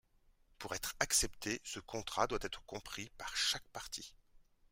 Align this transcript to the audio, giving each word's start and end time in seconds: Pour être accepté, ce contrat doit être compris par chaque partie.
Pour 0.57 0.73
être 0.73 0.95
accepté, 0.99 1.61
ce 1.63 1.79
contrat 1.79 2.25
doit 2.25 2.39
être 2.41 2.63
compris 2.65 3.11
par 3.19 3.37
chaque 3.37 3.69
partie. 3.71 4.15